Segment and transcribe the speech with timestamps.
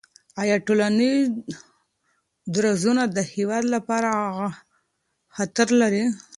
[0.41, 1.25] آیا ټولنیز
[2.55, 4.11] درزونه د هېواد لپاره
[5.35, 6.03] خطر لري؟